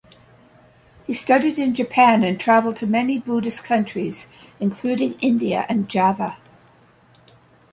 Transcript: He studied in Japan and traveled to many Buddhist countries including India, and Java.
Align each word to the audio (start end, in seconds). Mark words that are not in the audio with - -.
He 1.05 1.13
studied 1.13 1.59
in 1.59 1.75
Japan 1.75 2.23
and 2.23 2.39
traveled 2.39 2.75
to 2.77 2.87
many 2.87 3.19
Buddhist 3.19 3.63
countries 3.63 4.29
including 4.59 5.13
India, 5.19 5.63
and 5.69 5.87
Java. 5.87 6.37